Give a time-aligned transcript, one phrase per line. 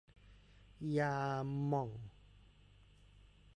[0.97, 1.15] ยา
[1.67, 1.89] หม่อง